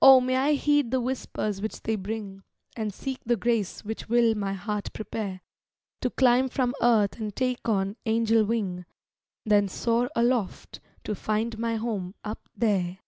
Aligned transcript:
O 0.00 0.22
may 0.22 0.36
I 0.36 0.52
heed 0.54 0.90
the 0.90 1.02
whispers 1.02 1.60
which 1.60 1.82
they 1.82 1.96
bring, 1.96 2.42
And 2.78 2.94
seek 2.94 3.20
the 3.26 3.36
grace 3.36 3.84
which 3.84 4.08
will 4.08 4.34
my 4.34 4.54
heart 4.54 4.90
prepare 4.94 5.42
To 6.00 6.08
climb 6.08 6.48
from 6.48 6.74
earth 6.80 7.18
and 7.20 7.36
take 7.36 7.68
on 7.68 7.96
angel 8.06 8.42
wing, 8.46 8.86
Then 9.44 9.68
soar 9.68 10.10
aloft, 10.16 10.80
to 11.04 11.14
find 11.14 11.58
my 11.58 11.74
home 11.76 12.14
up 12.24 12.48
there! 12.56 13.00